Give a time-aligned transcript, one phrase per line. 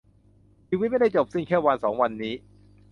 [0.69, 2.33] ชีวิตไม่ได้จบสิ้นแค่วันสองวันนี้